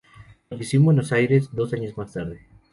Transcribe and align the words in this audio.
Falleció 0.49 0.79
en 0.79 0.85
Buenos 0.85 1.11
Aires 1.11 1.49
dos 1.53 1.73
años 1.73 1.95
más 1.95 2.13
tarde. 2.13 2.39